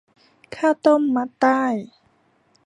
[0.55, 1.63] ข้าวต้มมัดไต้